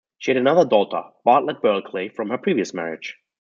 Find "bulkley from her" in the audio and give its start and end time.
1.61-2.39